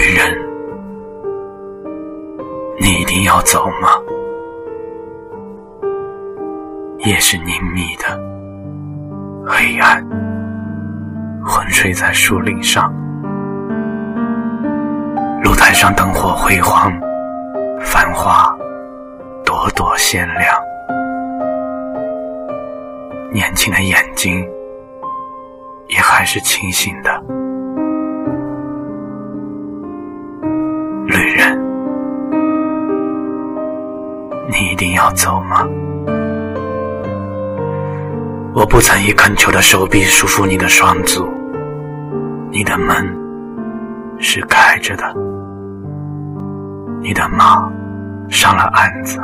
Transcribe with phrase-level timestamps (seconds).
[0.00, 0.34] 女人。
[2.78, 3.90] 你一定要走吗？
[7.00, 8.18] 夜是宁谧的
[9.46, 10.02] 黑暗
[11.44, 12.90] 昏睡在树林上。
[15.42, 16.90] 露台上灯火辉煌
[17.80, 18.50] 繁花
[19.44, 20.56] 朵朵鲜亮。
[23.30, 24.42] 年轻的眼睛
[25.88, 27.09] 也还是清醒的。
[34.50, 35.64] 你一定要走吗？
[38.52, 41.24] 我不曾以恳求的手臂束缚你的双足，
[42.50, 43.16] 你的门
[44.18, 45.14] 是开着的，
[47.00, 47.70] 你的马
[48.28, 49.20] 上了鞍子，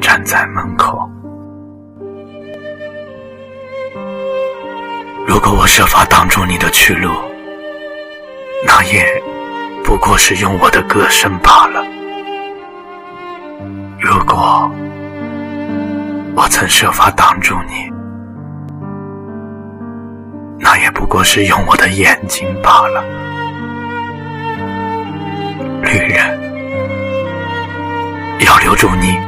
[0.00, 1.06] 站在门口。
[5.26, 7.10] 如果我设法挡住你的去路，
[8.66, 9.04] 那也
[9.84, 11.81] 不过是用我的歌声罢了。
[14.12, 14.70] 如果……
[16.34, 17.90] 我曾设法挡住你，
[20.58, 23.02] 那也不过是用我的眼睛罢了。
[25.82, 26.38] 女人，
[28.46, 29.18] 要留住你，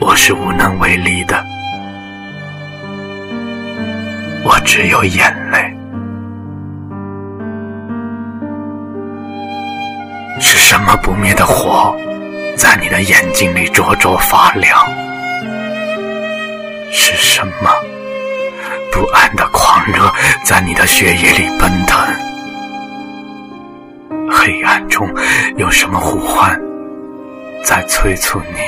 [0.00, 1.44] 我是无能为力的。
[4.44, 5.76] 我只有眼泪。
[10.38, 11.94] 是什么不灭的火，
[12.60, 14.78] 在你的眼睛里灼灼发亮？
[16.92, 17.70] 是什么
[18.92, 20.12] 不安的狂热
[20.44, 21.98] 在你的血液里奔腾？
[24.30, 25.08] 黑暗中
[25.56, 26.54] 有什么呼唤
[27.64, 28.58] 在催促你？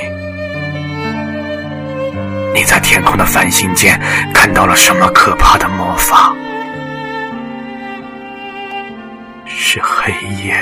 [2.55, 4.01] 你在天空的繁星间
[4.33, 6.35] 看到了什么可怕的魔法？
[9.45, 10.57] 是黑夜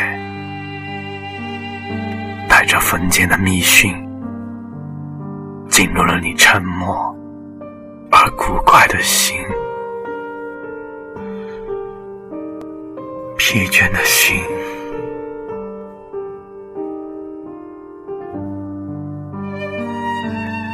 [2.61, 3.91] 带着封建的密讯
[5.71, 6.95] 进入了你沉默。
[8.11, 9.35] 而古怪的心，
[13.39, 14.37] 疲倦的心。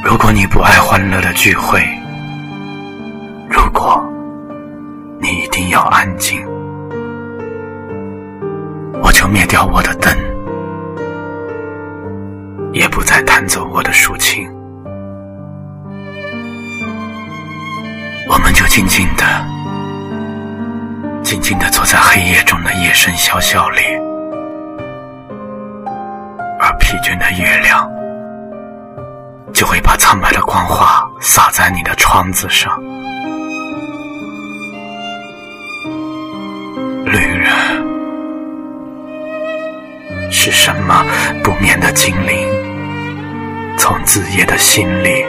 [0.04, 1.80] 如果你不爱欢乐的聚会，
[3.48, 4.04] 如果
[5.20, 6.44] 你一定要安静，
[9.00, 10.12] 我就灭掉我的灯，
[12.76, 14.46] 也不再弹奏我的竖琴。
[18.28, 19.24] 我们就静静的、
[21.24, 23.80] 静静的坐在黑夜中的夜深小巷里，
[26.60, 27.90] 而疲倦的月亮
[29.54, 32.78] 就会把苍白的光华洒在你的窗子上。
[37.06, 37.50] 旅人，
[40.30, 41.02] 是什么
[41.42, 42.46] 不眠的精灵，
[43.78, 45.24] 从子夜的心里？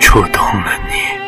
[0.00, 1.25] 触动了你。